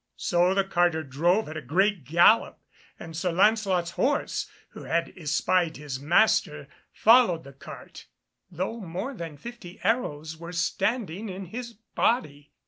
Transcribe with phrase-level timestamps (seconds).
[0.17, 2.57] So the carter drove at a great gallop,
[2.99, 8.07] and Sir Lancelot's horse, who had espied his master, followed the cart,
[8.49, 12.49] though more than fifty arrows were standing in his body.